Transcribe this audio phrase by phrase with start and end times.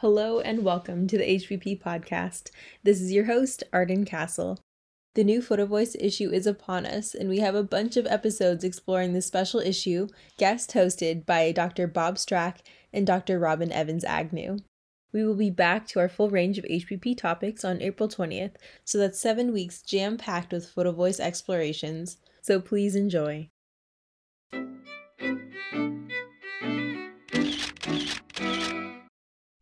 [0.00, 2.50] Hello and welcome to the HPP podcast.
[2.82, 4.58] This is your host, Arden Castle.
[5.14, 8.64] The new Photo Voice issue is upon us, and we have a bunch of episodes
[8.64, 10.08] exploring this special issue,
[10.38, 11.86] guest hosted by Dr.
[11.86, 12.60] Bob Strack
[12.94, 13.38] and Dr.
[13.38, 14.60] Robin Evans-Agnew.
[15.12, 18.54] We will be back to our full range of HPP topics on April 20th,
[18.86, 22.16] so that's seven weeks jam packed with Photo Voice explorations.
[22.40, 23.50] So please enjoy.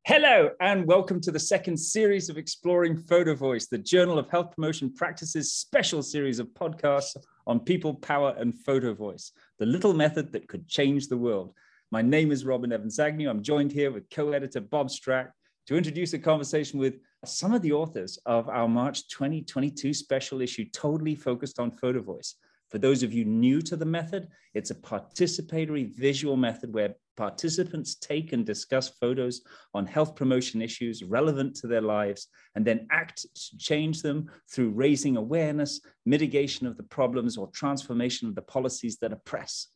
[0.08, 4.54] Hello, and welcome to the second series of Exploring Photo Voice, the Journal of Health
[4.54, 7.14] Promotion Practices special series of podcasts
[7.46, 11.52] on people, power, and photo voice, the little method that could change the world.
[11.90, 13.28] My name is Robin Evans-Agnew.
[13.28, 15.28] I'm joined here with co editor Bob Strack
[15.66, 16.94] to introduce a conversation with
[17.26, 22.34] some of the authors of our March 2022 special issue, totally focused on photo voice.
[22.70, 27.96] For those of you new to the method, it's a participatory visual method where participants
[27.96, 29.40] take and discuss photos
[29.74, 34.70] on health promotion issues relevant to their lives and then act to change them through
[34.70, 39.68] raising awareness, mitigation of the problems, or transformation of the policies that oppress.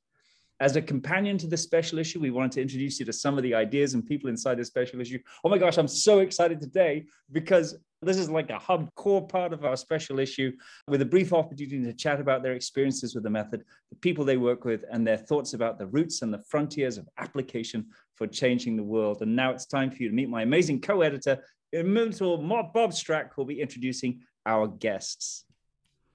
[0.60, 3.42] As a companion to this special issue, we wanted to introduce you to some of
[3.42, 5.18] the ideas and people inside this special issue.
[5.44, 9.52] Oh my gosh, I'm so excited today because this is like a hub core part
[9.52, 10.52] of our special issue
[10.88, 14.36] with a brief opportunity to chat about their experiences with the method, the people they
[14.36, 17.86] work with, and their thoughts about the roots and the frontiers of application
[18.16, 19.22] for changing the world.
[19.22, 21.42] And now it's time for you to meet my amazing co editor,
[21.72, 25.44] Immortal Bob Strack, who will be introducing our guests.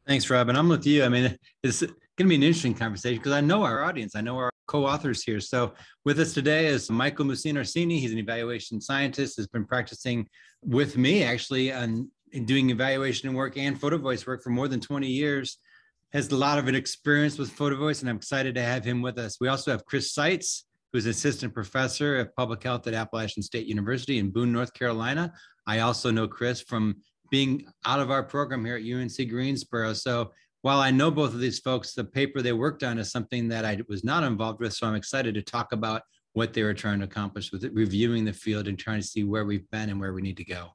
[0.06, 0.56] Thanks, Robin.
[0.56, 1.04] I'm with you.
[1.04, 1.84] I mean, it's
[2.18, 5.22] going to be an interesting conversation because I know our audience, I know our co-authors
[5.22, 5.40] here.
[5.40, 5.74] So
[6.04, 8.00] with us today is Michael Muhsin Orsini.
[8.00, 10.28] He's an evaluation scientist, has been practicing
[10.64, 14.82] with me actually on in doing evaluation work and photo voice work for more than
[14.82, 15.60] 20 years.
[16.12, 19.02] Has a lot of an experience with photo voice, and I'm excited to have him
[19.02, 19.38] with us.
[19.40, 24.18] We also have Chris Seitz, who's assistant professor of public health at Appalachian State University
[24.18, 25.34] in Boone, North Carolina.
[25.68, 26.96] I also know Chris from
[27.30, 29.94] being out of our program here at UNC Greensboro.
[29.94, 30.32] So
[30.62, 33.66] while I know both of these folks, the paper they worked on is something that
[33.66, 34.74] I was not involved with.
[34.74, 36.02] So I'm excited to talk about
[36.34, 39.24] what they were trying to accomplish with it, reviewing the field and trying to see
[39.24, 40.70] where we've been and where we need to go.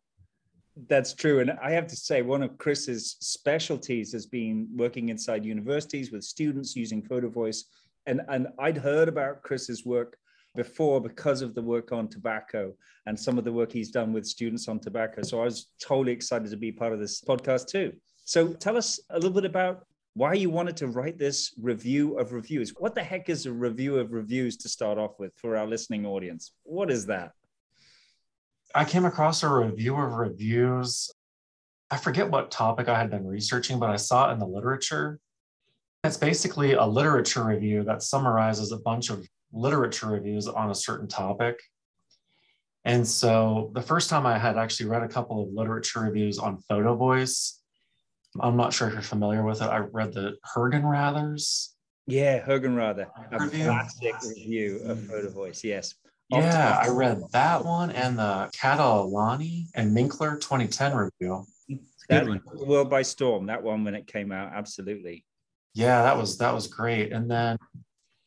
[0.89, 1.41] That's true.
[1.41, 6.25] And I have to say, one of Chris's specialties has been working inside universities with
[6.25, 7.65] students using photo voice.
[8.07, 10.17] And, and I'd heard about Chris's work
[10.57, 12.73] before because of the work on tobacco
[13.07, 15.23] and some of the work he's done with students on tobacco.
[15.23, 17.93] So I was totally excited to be part of this podcast too.
[18.33, 19.85] So tell us a little bit about
[20.15, 22.73] why you wanted to write this review of reviews.
[22.79, 26.07] What the heck is a review of reviews to start off with for our listening
[26.07, 26.53] audience?
[26.63, 27.33] What is that?
[28.75, 31.11] I came across a review of reviews.
[31.91, 35.21] I forget what topic I had been researching, but I saw it in the literature.
[36.03, 41.07] It's basically a literature review that summarizes a bunch of literature reviews on a certain
[41.07, 41.61] topic.
[42.87, 46.63] And so the first time I had actually read a couple of literature reviews on
[46.67, 47.59] photo voice,
[48.41, 49.67] I'm not sure if you're familiar with it.
[49.67, 51.69] I read the Hergenrathers.
[52.07, 53.65] Yeah, Hergenrather, a review.
[53.65, 55.07] classic review of hmm.
[55.07, 55.63] Photo Voice.
[55.63, 55.95] Yes.
[56.31, 61.45] Yeah, I read that one and the Catalani and Minkler 2010 review.
[62.09, 63.47] That the world by storm.
[63.47, 65.27] That one when it came out, absolutely.
[65.75, 67.13] Yeah, that was that was great.
[67.13, 67.59] And then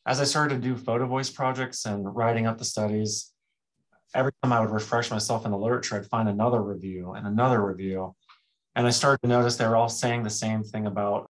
[0.06, 3.32] as I started to do photo voice projects and writing up the studies,
[4.14, 7.64] every time I would refresh myself in the literature, I'd find another review and another
[7.64, 8.14] review.
[8.76, 11.30] And I started to notice they were all saying the same thing about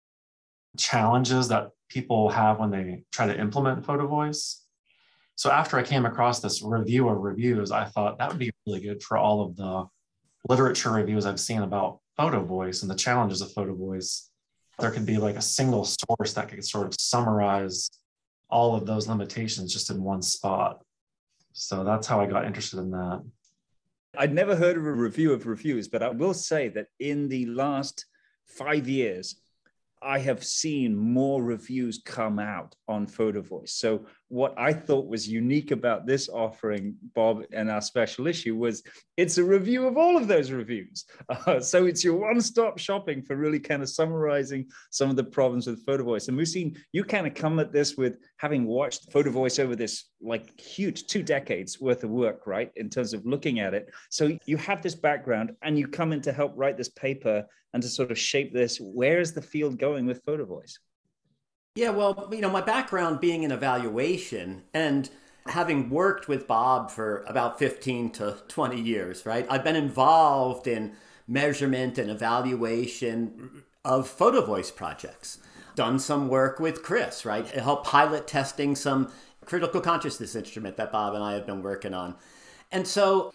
[0.77, 4.65] challenges that people have when they try to implement photo voice.
[5.37, 8.81] So after I came across this review of reviews, I thought that would be really
[8.81, 9.87] good for all of the
[10.49, 14.31] literature reviews I've seen about photo voice and the challenges of photo voice.
[14.81, 17.89] There could be like a single source that could sort of summarize
[18.51, 20.83] all of those limitations just in one spot.
[21.53, 23.23] So that's how I got interested in that.
[24.21, 27.47] I'd never heard of a review of reviews, but I will say that in the
[27.47, 28.05] last
[28.47, 29.41] five years,
[30.03, 33.75] I have seen more reviews come out on Photo Voice.
[33.75, 38.83] So what I thought was unique about this offering, Bob, and our special issue was
[39.17, 41.05] it's a review of all of those reviews.
[41.47, 45.67] Uh, so it's your one-stop shopping for really kind of summarizing some of the problems
[45.67, 46.29] with Photo Voice.
[46.29, 49.77] And we've seen you kind of come at this with having watched Photo Voice over
[49.77, 52.71] this like huge two decades worth of work, right?
[52.77, 53.91] In terms of looking at it.
[54.11, 57.83] So you have this background and you come in to help write this paper and
[57.83, 58.79] to sort of shape this.
[58.79, 60.79] Where is the field going with Photo Voice?
[61.79, 65.09] Yeah, well, you know, my background being in evaluation and
[65.47, 69.47] having worked with Bob for about 15 to 20 years, right?
[69.49, 70.97] I've been involved in
[71.29, 75.39] measurement and evaluation of photo voice projects.
[75.77, 77.47] Done some work with Chris, right?
[77.47, 79.13] Help pilot testing some
[79.45, 82.17] critical consciousness instrument that Bob and I have been working on.
[82.73, 83.33] And so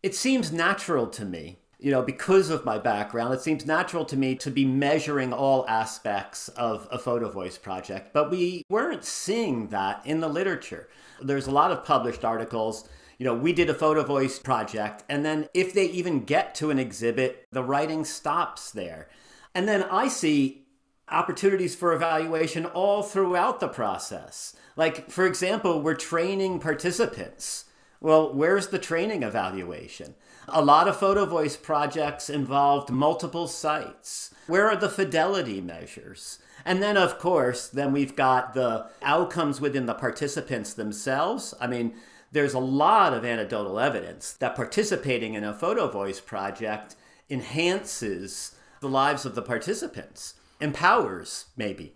[0.00, 4.16] it seems natural to me you know, because of my background, it seems natural to
[4.16, 8.12] me to be measuring all aspects of a photo voice project.
[8.12, 10.88] But we weren't seeing that in the literature.
[11.20, 12.88] There's a lot of published articles.
[13.18, 16.70] You know, we did a photo voice project, and then if they even get to
[16.70, 19.08] an exhibit, the writing stops there.
[19.54, 20.66] And then I see
[21.08, 24.54] opportunities for evaluation all throughout the process.
[24.76, 27.66] Like, for example, we're training participants.
[28.00, 30.14] Well, where's the training evaluation?
[30.48, 34.32] A lot of photo voice projects involved multiple sites.
[34.46, 36.38] Where are the fidelity measures?
[36.64, 41.54] And then, of course, then we've got the outcomes within the participants themselves.
[41.60, 41.94] I mean,
[42.32, 46.96] there's a lot of anecdotal evidence that participating in a photo voice project
[47.28, 51.94] enhances the lives of the participants, empowers, maybe,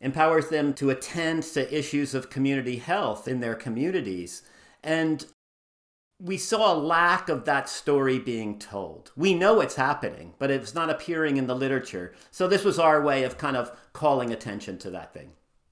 [0.00, 4.42] empowers them to attend to issues of community health in their communities.
[4.82, 5.26] And
[6.20, 9.12] we saw a lack of that story being told.
[9.16, 12.14] We know it's happening, but it's not appearing in the literature.
[12.32, 15.30] So this was our way of kind of calling attention to that thing.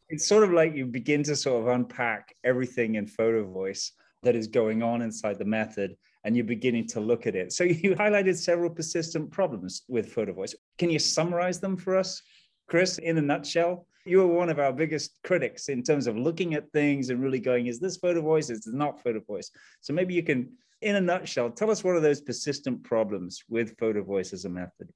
[0.09, 4.37] It's sort of like you begin to sort of unpack everything in photo voice that
[4.37, 7.53] is going on inside the method and you're beginning to look at it.
[7.53, 10.55] So you highlighted several persistent problems with photo voice.
[10.79, 12.23] Can you summarize them for us,
[12.69, 13.87] Chris, in a nutshell?
[14.07, 17.41] You were one of our biggest critics in terms of looking at things and really
[17.41, 18.51] going, is this photo voice?
[18.51, 19.51] Is this not photo voice?
[19.81, 23.77] So maybe you can, in a nutshell, tell us what are those persistent problems with
[23.79, 24.93] photo voice as a method?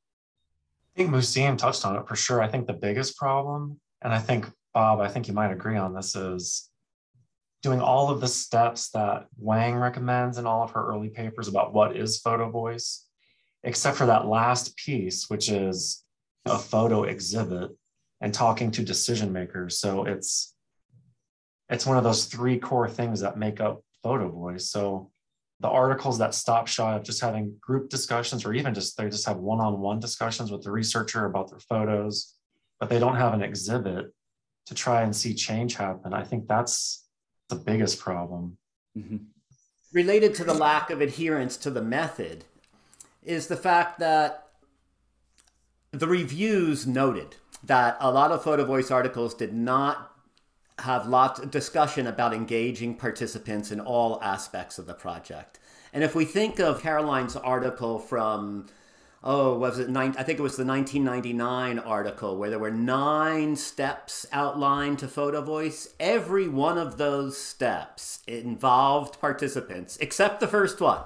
[0.95, 2.41] I think Muhsin touched on it for sure.
[2.41, 5.93] I think the biggest problem, and I think Bob, I think you might agree on
[5.93, 6.71] this, is
[7.63, 11.75] doing all of the steps that Wang recommends in all of her early papers about
[11.75, 13.07] what is photo voice,
[13.65, 16.05] except for that last piece, which is
[16.47, 17.71] a photo exhibit
[18.21, 19.79] and talking to decision makers.
[19.79, 20.55] So it's
[21.69, 24.71] it's one of those three core things that make up photo voice.
[24.71, 25.11] So
[25.61, 29.27] the articles that stop shy of just having group discussions or even just they just
[29.27, 32.35] have one-on-one discussions with the researcher about their photos,
[32.79, 34.13] but they don't have an exhibit
[34.67, 36.15] to try and see change happen.
[36.15, 37.07] I think that's
[37.49, 38.57] the biggest problem.
[38.97, 39.19] Mm-hmm.
[39.93, 42.45] Related to the lack of adherence to the method
[43.23, 44.47] is the fact that
[45.91, 50.11] the reviews noted that a lot of photo voice articles did not
[50.81, 55.59] have lots of discussion about engaging participants in all aspects of the project.
[55.93, 58.67] And if we think of Caroline's article from,
[59.23, 60.15] oh, was it nine?
[60.17, 65.43] I think it was the 1999 article where there were nine steps outlined to photo
[65.43, 65.89] voice.
[65.99, 71.03] Every one of those steps involved participants, except the first one.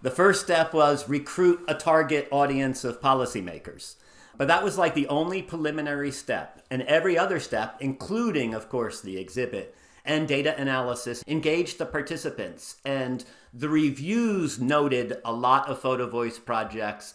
[0.00, 3.96] The first step was recruit a target audience of policymakers.
[4.38, 6.64] But that was like the only preliminary step.
[6.70, 9.74] And every other step, including, of course, the exhibit
[10.04, 12.76] and data analysis, engaged the participants.
[12.84, 17.14] And the reviews noted a lot of photo voice projects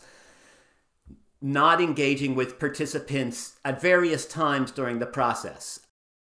[1.41, 5.79] not engaging with participants at various times during the process.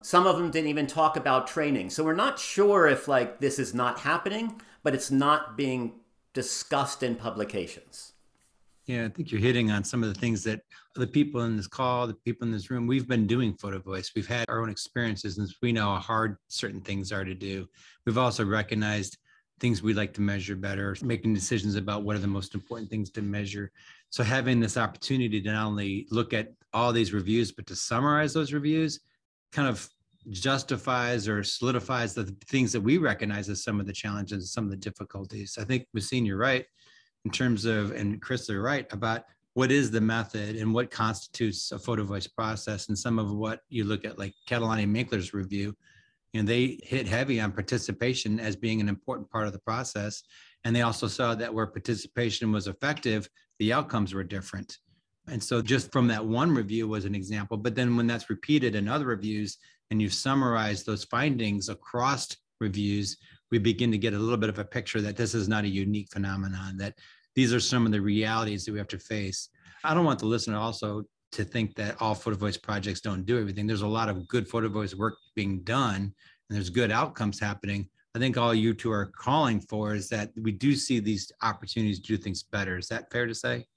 [0.02, 1.90] Some of them didn't even talk about training.
[1.90, 5.94] So we're not sure if like this is not happening, but it's not being
[6.34, 8.12] discussed in publications.
[8.88, 10.62] Yeah, I think you're hitting on some of the things that
[10.94, 14.12] the people in this call, the people in this room, we've been doing photo voice.
[14.16, 17.68] We've had our own experiences and we know how hard certain things are to do.
[18.06, 19.18] We've also recognized
[19.60, 23.10] things we'd like to measure better, making decisions about what are the most important things
[23.12, 23.72] to measure.
[24.12, 28.34] So having this opportunity to not only look at all these reviews, but to summarize
[28.34, 29.00] those reviews
[29.52, 29.90] kind of
[30.30, 34.70] justifies or solidifies the things that we recognize as some of the challenges, some of
[34.70, 35.58] the difficulties.
[35.60, 36.66] I think, Muhsin, you're right
[37.26, 41.72] in terms of, and Chris, you're right about what is the method and what constitutes
[41.72, 45.76] a photo voice process and some of what you look at like Catalani Minkler's review,
[46.34, 50.24] you know, they hit heavy on participation as being an important part of the process.
[50.66, 53.30] And they also saw that where participation was effective,
[53.60, 54.78] the outcomes were different.
[55.28, 57.58] And so just from that one review was an example.
[57.58, 59.58] But then when that's repeated in other reviews
[59.90, 63.18] and you summarize those findings across reviews,
[63.52, 65.70] we begin to get a little bit of a picture that this is not a
[65.70, 66.98] unique phenomenon, that
[67.36, 69.50] these are some of the realities that we have to face.
[69.84, 73.38] I don't want the listener also to think that all photo voice projects don't do
[73.40, 73.68] everything.
[73.68, 76.02] There's a lot of good photo voice work being done
[76.50, 77.90] and there's good outcomes happening.
[78.16, 82.00] I think all you two are calling for is that we do see these opportunities
[82.00, 82.78] to do things better.
[82.78, 83.68] Is that fair to say?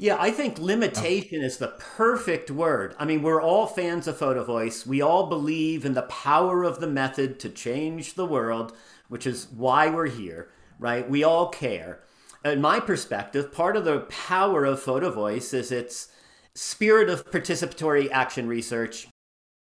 [0.00, 2.94] Yeah, I think limitation is the perfect word.
[2.98, 4.86] I mean, we're all fans of Photo Voice.
[4.86, 8.76] We all believe in the power of the method to change the world,
[9.08, 11.08] which is why we're here, right?
[11.08, 12.00] We all care.
[12.44, 16.08] In my perspective, part of the power of Photo Voice is its
[16.54, 19.08] spirit of participatory action research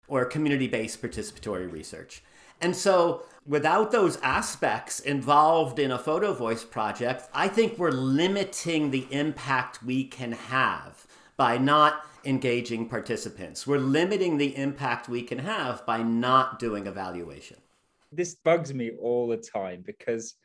[0.08, 2.24] or community based participatory research.
[2.62, 8.90] And so Without those aspects involved in a photo voice project, I think we're limiting
[8.90, 11.06] the impact we can have
[11.36, 13.68] by not engaging participants.
[13.68, 17.58] We're limiting the impact we can have by not doing evaluation.
[18.14, 20.36] This bugs me all the time because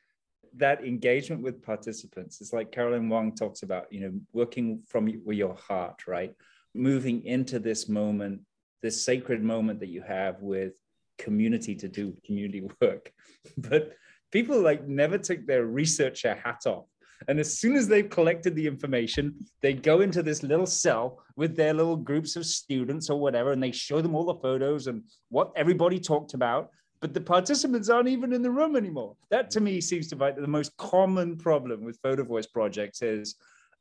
[0.57, 5.55] that engagement with participants is like Caroline Wang talks about, you know, working from your
[5.55, 6.35] heart, right?
[6.75, 8.41] Moving into this moment,
[8.83, 10.73] this sacred moment that you have with
[11.19, 13.13] community to do community work.
[13.57, 13.95] But
[14.31, 16.87] people like never take their researcher hat off.
[17.27, 21.57] And as soon as they've collected the information, they go into this little cell with
[21.57, 25.03] their little groups of students or whatever, and they show them all the photos and
[25.29, 29.17] what everybody talked about but the participants aren't even in the room anymore.
[29.31, 33.37] That to me seems to be the most common problem with photo voice projects is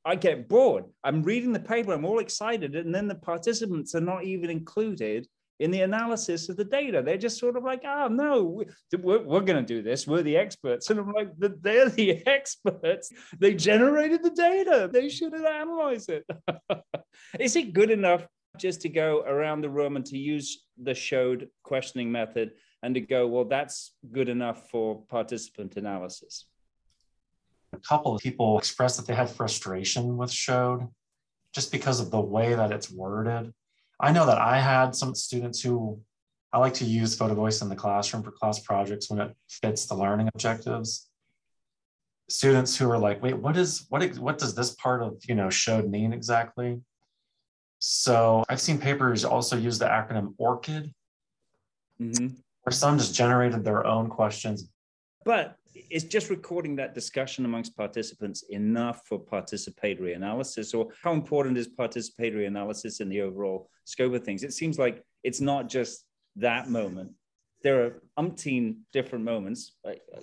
[0.05, 0.85] I get bored.
[1.03, 5.27] I'm reading the paper, I'm all excited, and then the participants are not even included
[5.59, 7.01] in the analysis of the data.
[7.01, 8.63] They're just sort of like, oh, no,
[8.99, 10.05] we're, we're going to do this.
[10.05, 10.89] We're the experts.
[10.89, 13.11] And I'm like, they're the experts.
[13.39, 14.89] They generated the data.
[14.91, 16.25] They should have analyzed it.
[17.39, 18.25] Is it good enough
[18.57, 22.51] just to go around the room and to use the SHOWeD questioning method
[22.83, 26.45] and to go, well, that's good enough for participant analysis.
[27.73, 30.89] A couple of people expressed that they had frustration with SHOWeD
[31.53, 33.53] just because of the way that it's worded.
[33.99, 35.99] I know that I had some students who
[36.53, 39.85] I like to use photo voice in the classroom for class projects when it fits
[39.85, 41.09] the learning objectives.
[42.29, 45.47] Students who are like, wait, what is what what does this part of you know
[45.47, 46.81] SHOWeD mean exactly?
[47.79, 50.93] So I've seen papers also use the acronym ORCID,
[52.01, 52.27] mm-hmm
[52.67, 54.69] or some just generated their own questions.
[55.23, 55.55] But
[55.89, 60.73] is just recording that discussion amongst participants enough for participatory analysis?
[60.73, 64.43] Or how important is participatory analysis in the overall scope of things?
[64.43, 66.03] It seems like it's not just
[66.35, 67.11] that moment.
[67.63, 70.21] There are umpteen different moments, eight, uh,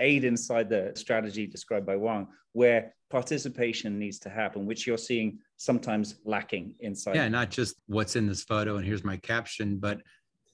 [0.00, 5.38] eight inside the strategy described by Wang, where participation needs to happen, which you're seeing
[5.56, 7.16] sometimes lacking inside.
[7.16, 10.00] Yeah, not just what's in this photo and here's my caption, but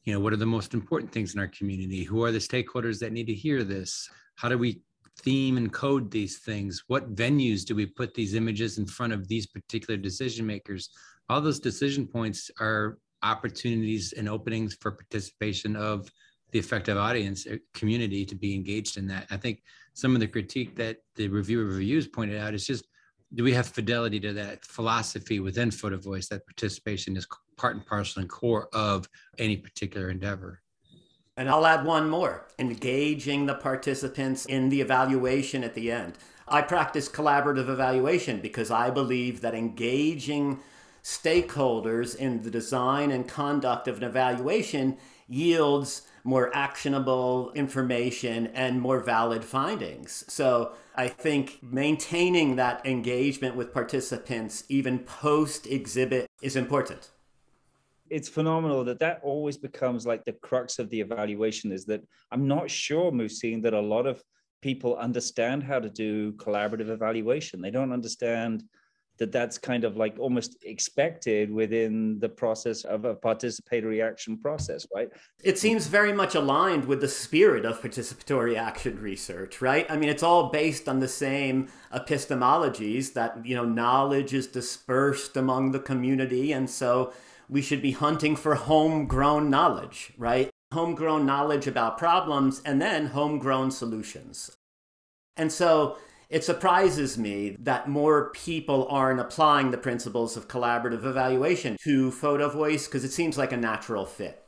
[0.07, 2.05] you know what are the most important things in our community?
[2.05, 4.09] Who are the stakeholders that need to hear this?
[4.37, 4.81] How do we
[5.19, 6.85] theme and code these things?
[6.87, 10.91] What venues do we put these images in front of these particular decision makers?
[11.29, 16.09] All those decision points are opportunities and openings for participation of
[16.53, 19.27] the effective audience uh, community to be engaged in that.
[19.31, 19.63] I think
[19.95, 22.87] some of the critique that the reviewer reviews pointed out is just
[23.35, 27.87] do we have fidelity to that philosophy within photo voice that participation is part and
[27.87, 29.09] parcel and core of
[29.39, 30.61] any particular endeavor
[31.37, 36.15] and i'll add one more engaging the participants in the evaluation at the end
[36.49, 40.61] i practice collaborative evaluation because i believe that engaging
[41.03, 44.97] stakeholders in the design and conduct of an evaluation
[45.29, 50.25] yields more actionable information and more valid findings.
[50.27, 57.11] So I think maintaining that engagement with participants, even post exhibit, is important.
[58.11, 62.47] It's phenomenal that that always becomes like the crux of the evaluation is that I'm
[62.47, 64.23] not sure, Muhsin, that a lot of
[64.63, 67.61] people understand how to do collaborative evaluation.
[67.61, 68.65] They don't understand
[69.19, 74.87] that that's kind of like almost expected within the process of a participatory action process,
[74.95, 75.09] right?
[75.43, 79.87] It seems very much aligned with the spirit of participatory action research, right?
[79.89, 85.37] I mean, it's all based on the same epistemologies that, you know, knowledge is dispersed
[85.37, 86.53] among the community.
[86.53, 87.13] And so
[87.49, 90.51] we should be hunting for homegrown knowledge, right?
[90.73, 94.57] Homegrown knowledge about problems and then homegrown solutions.
[95.37, 95.97] And so
[96.29, 102.49] it surprises me that more people aren't applying the principles of collaborative evaluation to photo
[102.49, 104.43] voice because it seems like a natural fit.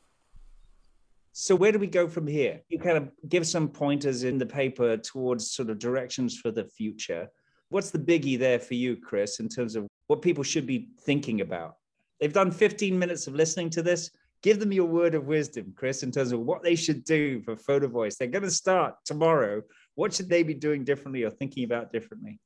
[1.33, 2.63] So where do we go from here?
[2.69, 6.65] You kind of give some pointers in the paper towards sort of directions for the
[6.65, 7.29] future.
[7.69, 11.41] What's the biggie there for you, Chris, in terms of what people should be thinking
[11.41, 11.77] about?
[12.21, 14.11] They've done 15 minutes of listening to this.
[14.43, 17.57] Give them your word of wisdom, Chris, in terms of what they should do for
[17.57, 18.17] photo voice.
[18.17, 19.63] They're going to start tomorrow
[19.99, 22.39] what should they be doing differently or thinking about differently?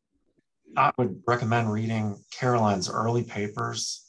[0.75, 4.07] I would recommend reading Caroline's early papers,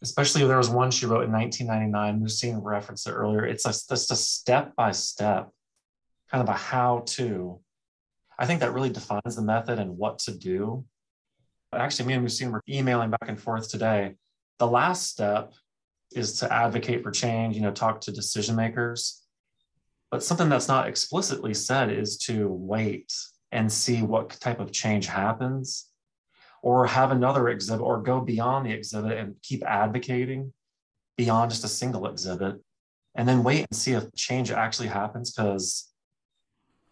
[0.00, 2.20] especially there was one she wrote in 1999.
[2.22, 3.44] Muhsin referenced it earlier.
[3.44, 5.50] It's just a step by step,
[6.30, 7.60] kind of a how to.
[8.38, 10.86] I think that really defines the method and what to do.
[11.74, 14.14] Actually, me and Muhsin were emailing back and forth today.
[14.60, 15.54] The last step
[16.12, 19.24] is to advocate for change, you know, talk to decision makers.
[20.10, 23.12] But something that's not explicitly said is to wait
[23.52, 25.88] and see what type of change happens,
[26.62, 30.52] or have another exhibit, or go beyond the exhibit and keep advocating
[31.16, 32.56] beyond just a single exhibit,
[33.14, 35.32] and then wait and see if change actually happens.
[35.32, 35.90] Because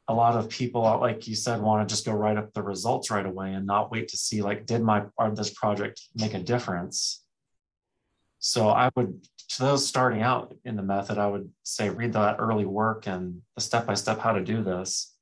[0.08, 3.10] a lot of people, like you said, want to just go write up the results
[3.10, 6.38] right away and not wait to see like, did my or this project make a
[6.40, 7.26] difference?
[8.48, 12.36] So I would to those starting out in the method, I would say read that
[12.38, 15.14] early work and the step by step how to do this,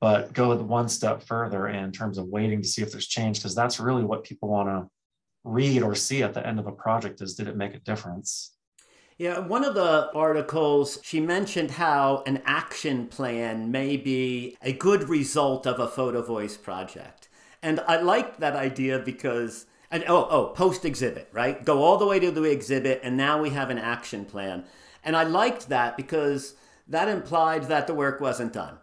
[0.00, 3.54] but go one step further in terms of waiting to see if there's change because
[3.54, 4.88] that's really what people want to
[5.44, 8.56] read or see at the end of a project is did it make a difference?
[9.18, 15.10] Yeah, one of the articles, she mentioned how an action plan may be a good
[15.10, 17.28] result of a photo voice project.
[17.62, 21.64] And I liked that idea because, and oh, oh, post exhibit, right?
[21.64, 24.64] Go all the way to the exhibit, and now we have an action plan.
[25.02, 26.54] And I liked that because
[26.86, 28.78] that implied that the work wasn't done,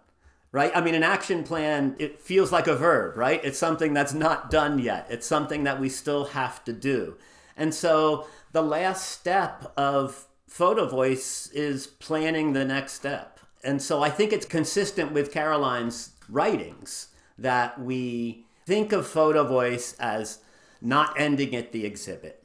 [0.51, 0.71] right?
[0.75, 3.43] I mean, an action plan, it feels like a verb, right?
[3.43, 7.17] It's something that's not done yet, it's something that we still have to do.
[7.57, 13.39] And so the last step of photo voice is planning the next step.
[13.63, 19.93] And so I think it's consistent with Caroline's writings that we think of photo voice
[19.99, 20.39] as
[20.81, 22.43] not ending at the exhibit.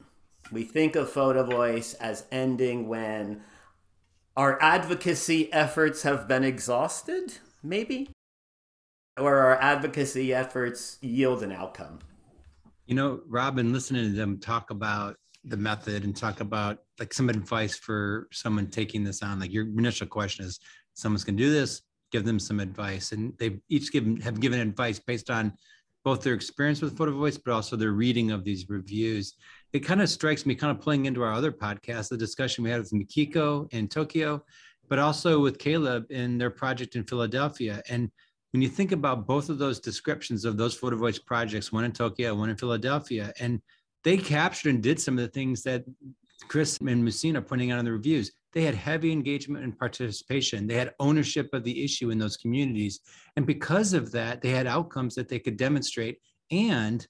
[0.51, 3.41] We think of photo voice as ending when
[4.35, 7.33] our advocacy efforts have been exhausted,
[7.63, 8.09] maybe,
[9.17, 11.99] or our advocacy efforts yield an outcome.
[12.85, 17.29] You know, Robin, listening to them talk about the method and talk about like some
[17.29, 20.59] advice for someone taking this on like your initial question is
[20.93, 24.59] someone's going to do this give them some advice and they've each given have given
[24.59, 25.51] advice based on
[26.03, 29.35] both their experience with photo voice but also their reading of these reviews
[29.73, 32.69] it kind of strikes me kind of playing into our other podcast the discussion we
[32.69, 34.43] had with mikiko in tokyo
[34.89, 38.09] but also with caleb in their project in philadelphia and
[38.51, 41.91] when you think about both of those descriptions of those photo voice projects one in
[41.91, 43.61] tokyo one in philadelphia and
[44.03, 45.83] they captured and did some of the things that
[46.47, 48.31] Chris and Muhsin are pointing out in the reviews.
[48.53, 50.67] They had heavy engagement and participation.
[50.67, 52.99] They had ownership of the issue in those communities.
[53.35, 56.19] And because of that, they had outcomes that they could demonstrate.
[56.51, 57.05] And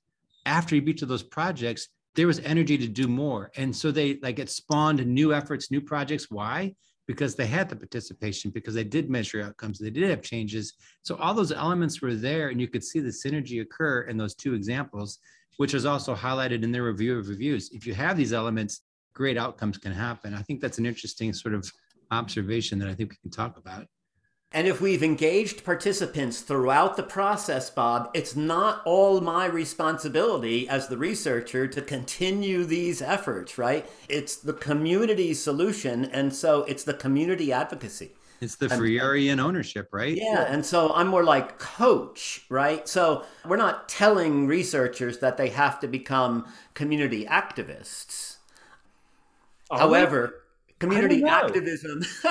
[0.45, 3.51] after each of those projects, there was energy to do more.
[3.55, 6.29] And so they like it spawned new efforts, new projects.
[6.29, 6.75] Why?
[7.07, 10.73] Because they had the participation, because they did measure outcomes, they did have changes.
[11.03, 14.35] So all those elements were there, and you could see the synergy occur in those
[14.35, 15.19] two examples
[15.61, 17.69] which is also highlighted in their review of reviews.
[17.71, 18.81] If you have these elements,
[19.13, 20.33] great outcomes can happen.
[20.33, 21.71] I think that's an interesting sort of
[22.11, 23.87] observation that I think we can talk about.
[24.53, 30.89] And if we've engaged participants throughout the process, Bob, it's not all my responsibility as
[30.89, 33.89] the researcher to continue these efforts, right?
[34.09, 36.03] It's the community solution.
[36.03, 38.11] And so it's the community advocacy.
[38.41, 40.17] It's the Freirean ownership, right?
[40.17, 40.45] Yeah.
[40.49, 42.89] And so I'm more like coach, right?
[42.89, 48.37] So we're not telling researchers that they have to become community activists.
[49.71, 50.73] Are However, we?
[50.79, 52.03] community activism,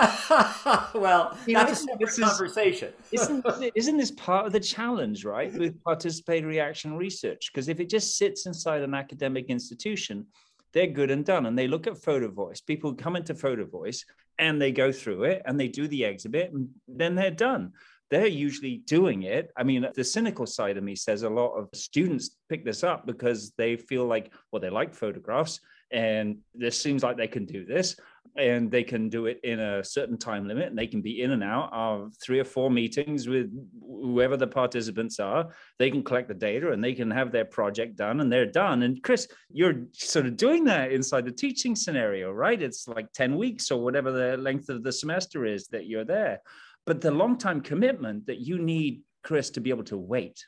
[0.95, 2.93] well, you that's know, a separate conversation.
[3.13, 7.51] Isn't, isn't this part of the challenge, right, with participatory action research?
[7.53, 10.27] Because if it just sits inside an academic institution,
[10.75, 11.47] they're good and done.
[11.47, 12.61] And they look at photo voice.
[12.61, 14.05] People come into photo voice
[14.39, 17.73] and they go through it and they do the exhibit and then they're done
[18.11, 19.53] they're usually doing it.
[19.57, 23.07] I mean, the cynical side of me says a lot of students pick this up
[23.07, 25.61] because they feel like, well, they like photographs
[25.93, 27.97] and this seems like they can do this
[28.37, 31.33] and they can do it in a certain time limit and they can be in
[31.33, 33.51] and out of three or four meetings with
[33.83, 35.49] whoever the participants are.
[35.79, 38.85] They can collect the data and they can have their project done and they're done.
[38.85, 42.61] And chris you're sort of doing that inside the teaching scenario right?
[42.61, 46.41] It's like 10 weeks or whatever the length of the semester is that you're there.
[46.87, 50.45] But the long time commitment that you need chris to be able to wait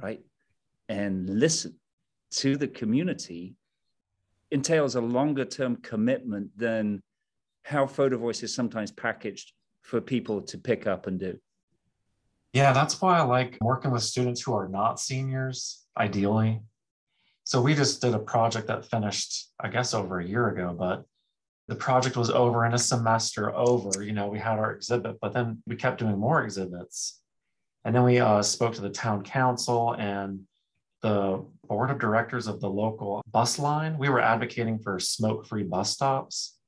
[0.00, 0.20] right
[0.88, 1.74] and listen
[2.30, 3.56] to the community
[4.54, 7.02] entails a longer term commitment than
[7.64, 11.36] how photo voice is sometimes packaged for people to pick up and do.
[12.52, 16.62] Yeah, that's why I like working with students who are not seniors, ideally.
[17.42, 21.04] So we just did a project that finished, I guess, over a year ago, but
[21.66, 24.04] the project was over in a semester over.
[24.04, 27.20] You know, we had our exhibit, but then we kept doing more exhibits.
[27.84, 30.42] And then we uh, spoke to the town council and
[31.02, 33.98] the board of directors of the local bus line.
[33.98, 36.58] We were advocating for smoke free bus stops.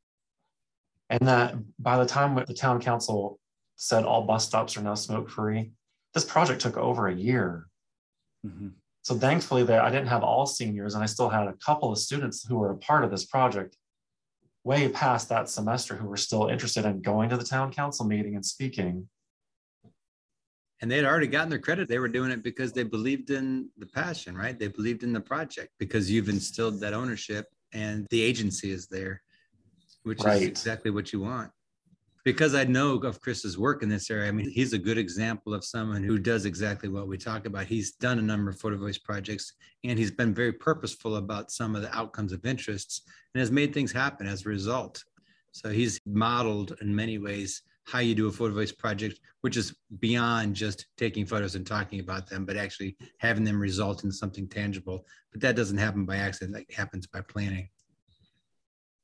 [1.09, 3.39] And that by the time the town council
[3.77, 5.73] said all bus stops are now smoke free,
[6.15, 7.69] this project took over a year.
[8.45, 8.69] Mm-hmm.
[9.03, 11.99] So thankfully, that I didn't have all seniors, and I still had a couple of
[11.99, 13.77] students who were a part of this project
[14.65, 18.35] way past that semester who were still interested in going to the town council meeting
[18.35, 19.09] and speaking
[20.81, 21.89] and they had already gotten their credit.
[21.89, 24.59] They were doing it because they believed in the passion, right?
[24.59, 29.23] They believed in the project because you've instilled that ownership and the agency is there,
[30.03, 30.43] which right.
[30.43, 31.51] is exactly what you want.
[32.27, 34.27] because I know of Chris's work in this area.
[34.27, 37.67] I mean, he's a good example of someone who does exactly what we talk about.
[37.67, 39.53] He's done a number of photo voice projects
[39.85, 43.73] and he's been very purposeful about some of the outcomes of interests and has made
[43.73, 45.05] things happen as a result.
[45.53, 49.77] So he's modeled in many ways how you do a photo voice project, which is
[50.01, 54.49] beyond just taking photos and talking about them, but actually having them result in something
[54.49, 55.07] tangible.
[55.33, 57.69] But that doesn't happen by accident, that happens by planning.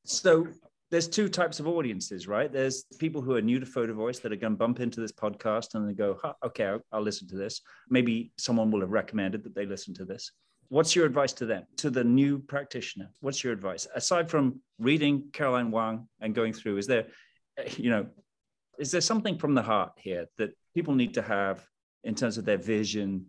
[0.05, 0.49] So
[0.91, 2.53] there's two types of audiences, right?
[2.53, 5.13] There's people who are new to photo voice that are going to bump into this
[5.13, 7.61] podcast and they go, huh, okay, I'll, I'll listen to this.
[7.89, 10.33] Maybe someone will have recommended that they listen to this.
[10.71, 13.11] What's your advice to them, to the new practitioner?
[13.21, 13.87] What's your advice?
[13.95, 17.07] Aside from reading Caroline Wang and going through, is there,
[17.77, 18.07] you know,
[18.83, 21.65] is there something from the heart here that people need to have
[22.03, 23.25] in terms of their vision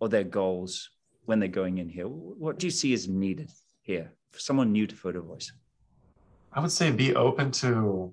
[0.00, 0.90] or their goals
[1.26, 2.08] when they're going in here?
[2.08, 3.48] What do you see as needed
[3.82, 5.52] here for someone new to photo voice?
[6.52, 8.12] I would say be open to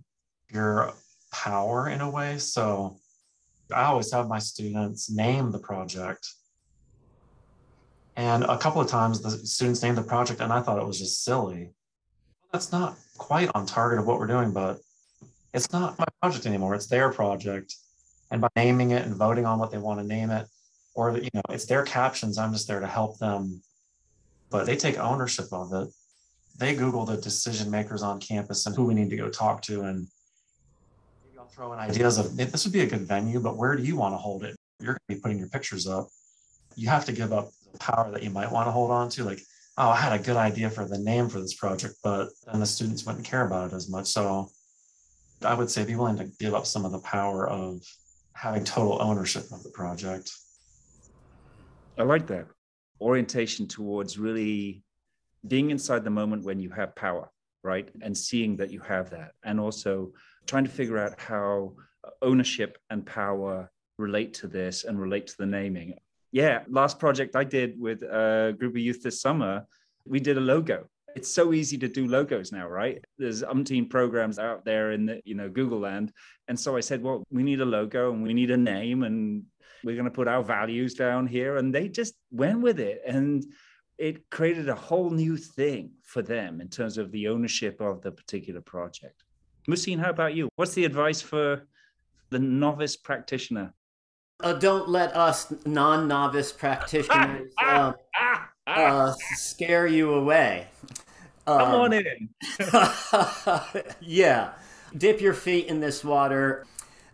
[0.54, 0.94] your
[1.32, 2.38] power in a way.
[2.38, 2.98] So
[3.74, 6.24] I always have my students name the project.
[8.16, 11.00] And a couple of times the students named the project and I thought it was
[11.00, 11.72] just silly.
[12.52, 14.82] That's not quite on target of what we're doing, but
[15.56, 16.76] it's not my project anymore.
[16.76, 17.76] It's their project.
[18.30, 20.48] And by naming it and voting on what they want to name it,
[20.96, 22.38] or you know, it's their captions.
[22.38, 23.62] I'm just there to help them.
[24.50, 25.90] But they take ownership of it.
[26.58, 29.84] They Google the decision makers on campus and who we need to go talk to.
[29.84, 30.08] And
[31.26, 33.84] maybe I'll throw in ideas of this would be a good venue, but where do
[33.84, 34.56] you want to hold it?
[34.80, 36.08] You're going to be putting your pictures up.
[36.76, 39.24] You have to give up the power that you might want to hold on to.
[39.24, 39.40] Like,
[39.78, 42.66] oh, I had a good idea for the name for this project, but then the
[42.66, 44.08] students wouldn't care about it as much.
[44.08, 44.50] So
[45.44, 47.82] I would say be willing to give up some of the power of
[48.34, 50.32] having total ownership of the project.
[51.98, 52.48] I like that
[53.02, 54.84] orientation towards really
[55.48, 57.30] being inside the moment when you have power,
[57.64, 57.90] right?
[58.02, 60.14] And seeing that you have that, and also
[60.48, 61.74] trying to figure out how
[62.22, 65.96] ownership and power relate to this and relate to the naming.
[66.32, 69.66] Yeah, last project I did with a group of youth this summer,
[70.06, 73.04] we did a logo it's so easy to do logos now, right?
[73.18, 76.12] There's umpteen programs out there in the, you know, Google land.
[76.48, 79.44] And so I said, well, we need a logo and we need a name and
[79.84, 81.58] we're going to put our values down here.
[81.58, 83.02] And they just went with it.
[83.08, 83.46] And
[83.98, 88.12] it created a whole new thing for them in terms of the ownership of the
[88.12, 89.24] particular project.
[89.70, 90.50] Muhsin, how about you?
[90.58, 91.66] What's the advice for
[92.30, 93.74] the novice practitioner?
[94.44, 97.96] Uh, don't let us non-novice practitioners um,
[98.68, 100.68] uh, scare you away.
[101.46, 102.30] Come um, on in.
[104.02, 104.54] yeah.
[104.98, 106.66] Dip your feet in this water.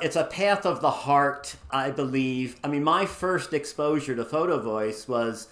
[0.02, 2.58] It's a path of the heart, I believe.
[2.64, 5.48] I mean, my first exposure to photo voice was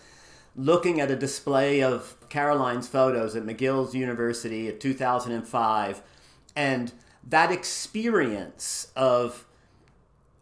[0.56, 6.02] looking at a display of Caroline's photos at McGill's University in 2005.
[6.56, 6.92] And
[7.28, 9.46] that experience of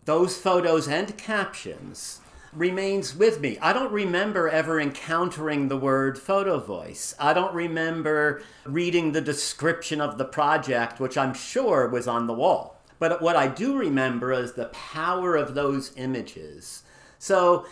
[0.06, 2.22] those photos and captions
[2.58, 3.58] remains with me.
[3.62, 7.14] I don't remember ever encountering the word photo voice.
[7.20, 12.34] I don't remember reading the description of the project, which I'm sure was on the
[12.34, 12.82] wall.
[13.00, 16.84] But what I do remember is the power of those images.
[17.20, 17.68] So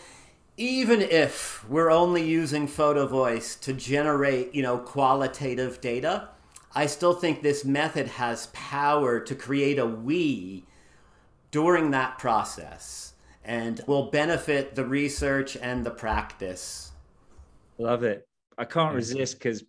[0.55, 6.29] even if we're only using photo voice to generate, you know, qualitative data,
[6.75, 10.65] I still think this method has power to create a we
[11.49, 13.14] during that process
[13.45, 16.91] and will benefit the research and the practice.
[17.77, 18.27] Love it.
[18.57, 19.63] I can't resist because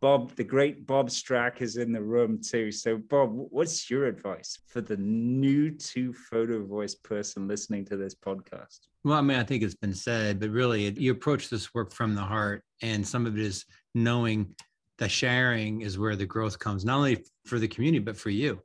[0.00, 2.72] Bob, the great Bob Strack, is in the room too.
[2.72, 8.14] So, Bob, what's your advice for the new to photo voice person listening to this
[8.14, 8.78] podcast?
[9.04, 12.14] Well, I mean, I think it's been said, but really, you approach this work from
[12.14, 14.54] the heart, and some of it is knowing
[14.98, 18.60] that sharing is where the growth comes, not only for the community, but for you.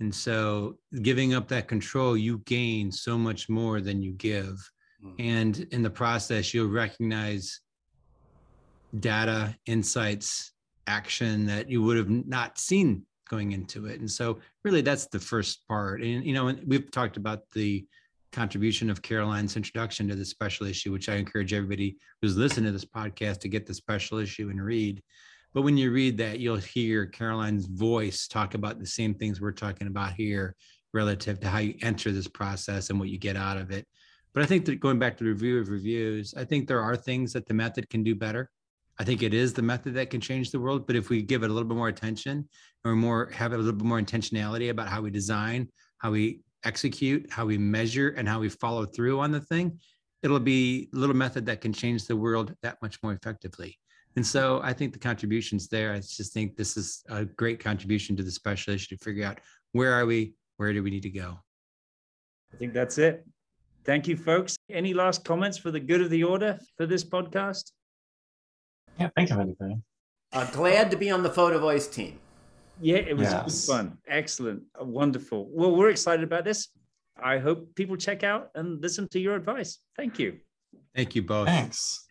[0.00, 4.70] And so giving up that control, you gain so much more than you give.
[5.04, 5.14] Mm-hmm.
[5.18, 7.60] And in the process, you'll recognize
[9.00, 10.52] data, insights,
[10.86, 14.00] action that you would have not seen going into it.
[14.00, 16.02] And so really that's the first part.
[16.02, 17.86] And you know, we've talked about the
[18.32, 22.72] contribution of Caroline's introduction to the special issue, which I encourage everybody who's listening to
[22.72, 25.02] this podcast to get the special issue and read.
[25.58, 29.50] But when you read that, you'll hear Caroline's voice talk about the same things we're
[29.50, 30.54] talking about here
[30.94, 33.84] relative to how you enter this process and what you get out of it.
[34.32, 36.94] But I think that going back to the review of reviews, I think there are
[36.94, 38.52] things that the method can do better.
[39.00, 40.86] I think it is the method that can change the world.
[40.86, 42.48] But if we give it a little bit more attention
[42.84, 45.66] or more have a little bit more intentionality about how we design,
[45.96, 49.80] how we execute, how we measure, and how we follow through on the thing,
[50.22, 53.76] it'll be a little method that can change the world that much more effectively.
[54.18, 58.16] And so I think the contributions there, I just think this is a great contribution
[58.16, 59.38] to the special issue to figure out
[59.70, 61.38] where are we, where do we need to go?
[62.52, 63.24] I think that's it.
[63.84, 64.56] Thank you, folks.
[64.68, 67.70] Any last comments for the good of the order for this podcast?
[68.98, 69.84] Can't think of anything.
[70.32, 72.18] Uh, glad to be on the Photo Voice team.
[72.80, 73.66] Yeah, it was Yes.
[73.68, 73.98] fun.
[74.08, 74.64] Excellent.
[74.80, 75.48] Wonderful.
[75.48, 76.70] Well, we're excited about this.
[77.22, 79.78] I hope people check out and listen to your advice.
[79.96, 80.40] Thank you.
[80.96, 81.46] Thank you both.
[81.46, 82.04] Thanks.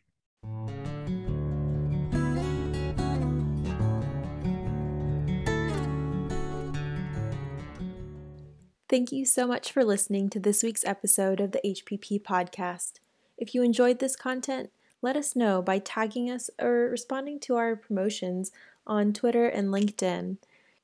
[8.89, 12.93] Thank you so much for listening to this week's episode of the HPP podcast.
[13.38, 14.69] If you enjoyed this content,
[15.02, 18.54] let us know by tagging us or responding to our promotions
[18.86, 20.38] on Twitter and LinkedIn.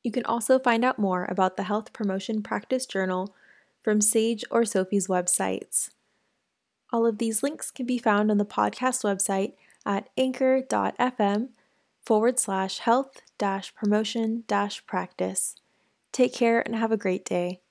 [0.03, 3.33] You can also find out more about the Health Promotion Practice Journal
[3.81, 5.89] from Sage or SOPHE's websites.
[6.91, 9.53] All of these links can be found on the podcast website
[9.85, 11.49] at anchor.fm
[12.01, 15.55] forward slash health dash promotion dash practice.
[16.11, 17.61] Take care and have a great day.